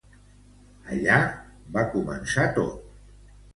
Allà, 0.95 1.19
va 1.77 1.85
començar 1.93 2.49
tot. 2.59 2.93